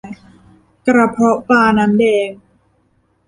[0.87, 2.29] กระเพาะปลาน้ำแดง